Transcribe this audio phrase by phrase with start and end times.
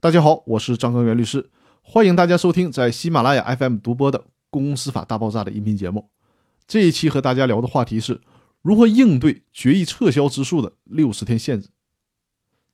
[0.00, 1.50] 大家好，我是张根元律师，
[1.82, 6.08] 欢迎大家收听在喜马拉雅 FM 独播的《公司法大爆炸》的音频节目。
[6.68, 8.20] 这一期和大家聊的话题是
[8.62, 11.70] 如何应对决议撤销之诉的六十天限制。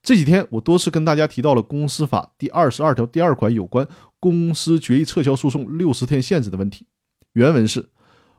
[0.03, 3.89] 这几天我多次跟大家提到了公司法第二十二条第二款有关
[4.21, 6.87] 公司决议撤销诉讼六十天限制的问题。
[7.33, 7.89] 原文是：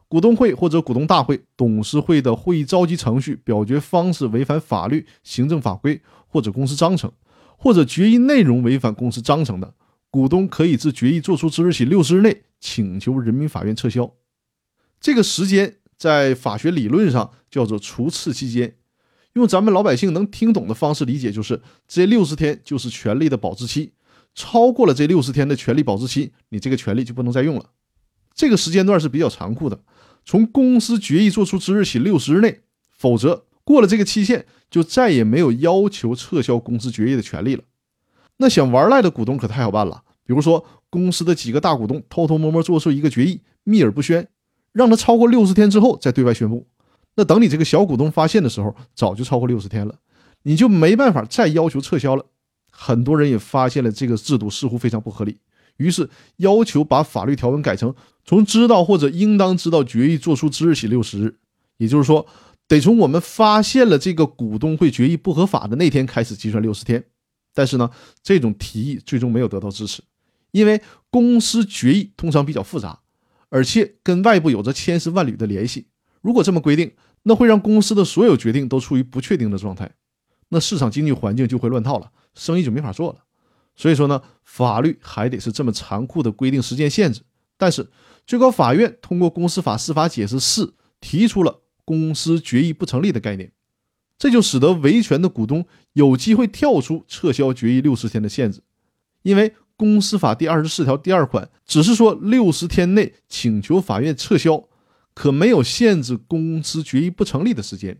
[0.07, 7.11] 股东会或者股东大会、董事会的会议召集程序、表决方式违反法律、行政法规或者公司章程，
[7.57, 9.73] 或者决议内容违反公司章程的，
[10.09, 14.13] 股东可以自决议作出之日起六十日内请求人民法院撤销。
[14.99, 18.75] 这个时间在法学理论上叫做除斥期间，
[19.33, 23.93] 用咱们老百姓能听懂的方式理解，就是这六十天就是权利的保质期，
[24.33, 27.71] 超过了这六十天的权利保质期，你这个权利就不能再用了。
[28.33, 29.79] 这个时间段是比较残酷的，
[30.25, 37.63] 从公司决议作出之日起六十日内，否则过了这个期限，就再也没有要求撤销公司决议的权利了。
[38.37, 44.25] 那想玩赖的股东可太好办了，比如说公司的几个大股东偷偷摸摸做出一个决议，秘而不宣。
[44.71, 46.67] 让他超过六十天之后再对外宣布，
[47.15, 49.95] 那等你这个小股东发现的时候，早就超过六十天了，
[50.43, 52.25] 你就没办法再要求撤销了。
[52.69, 55.39] 很多人也发现了这个制度似乎非常不合理，
[55.77, 61.37] 于是要求把法律条文改成从知道或者应当知道决议作出之日起六十日，
[61.77, 62.27] 也就是说，
[62.67, 67.03] 得从我们发现了这个股东会决议不合法的那天开始计算六十天。
[67.53, 67.89] 但是呢，
[68.21, 70.03] 这种提议最终没有得到支持，
[70.51, 72.99] 因为公司决议通常比较复杂。
[73.49, 75.87] 而且跟外部有着千丝万缕的联系。
[76.21, 76.91] 如果这么规定，
[77.23, 79.89] 那会让公司的所有决定都处于不确定的状态，
[80.49, 83.19] 那市场经济环境就会乱套了，生意就没法做了。
[83.75, 87.21] 所以说呢，法律还得是这么残酷的规定时间限制。
[87.55, 87.87] 但是
[88.27, 90.65] 最高法院通过《公司法司法解释四》
[90.99, 93.53] 提出了公司决议不成立的概念，
[94.17, 98.61] 这就使得维权的股东有机会跳出撤销决议六十天的限制，
[99.21, 99.53] 因为。
[99.77, 104.63] 公司法第二十四条第二款只是说六十天内请求法院撤销，
[105.13, 107.97] 可没有限制公司决议不成立的时间。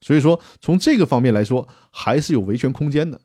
[0.00, 3.20] 所以说，从这个方面来说，还是有维权空间的。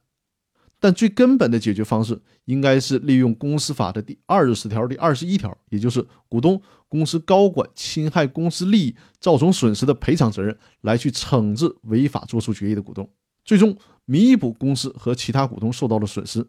[0.83, 13.09] 但最根本的解决方式，应该是利用公司法的第二十条第二十一条，也就是股东、公司高管侵害公司利益造成损失的赔偿责任，来去惩治违法作出决议的股东，
[13.45, 16.45] 最终弥补公司和其他股东受到的损失。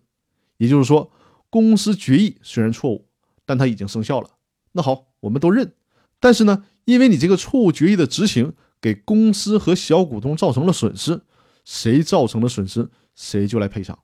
[0.57, 1.13] 也就是说。
[1.51, 3.07] 公司决议虽然错误，
[3.47, 4.29] 但它已经生效了。
[4.73, 5.73] 那好，我们都认。
[6.19, 11.23] 但是呢，因为你这个错误决议的执行给公司和小股东造成了损失，
[11.65, 13.97] 谁造成了损失，谁就来赔偿。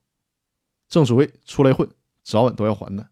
[0.90, 1.88] 正所谓出来混，
[2.22, 3.08] 早晚都要还的。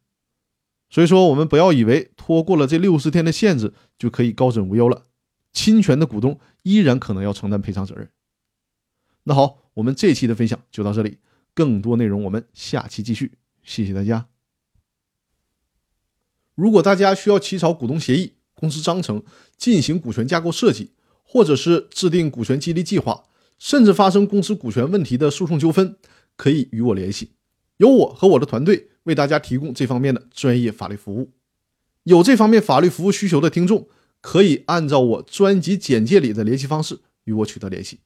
[0.90, 5.04] 所以说，我们不要以为拖过了这六十天的限制就可以高枕无忧了。
[5.52, 8.10] 侵权的股东依然可能要承担赔偿责任。
[9.24, 11.18] 那好，我们这期的分享就到这里，
[11.54, 13.38] 更多内容我们下期继续。
[13.62, 14.28] 谢谢大家。
[16.54, 19.22] 如果大家需要起草股东协议、公司章程、
[19.56, 23.24] 进行股权架构设计，或者是制定股权激励计划，
[23.58, 25.96] 甚至发生公司股权问题的诉讼纠纷，
[26.36, 27.32] 可以与我联系，
[27.78, 31.32] 由我和我的团队为大家提供这方面的专业法律服务。
[32.04, 33.88] 有这方面法律服务需求的听众，
[34.20, 38.00] 可以按照我专辑简介里的联系方式与我取得联系。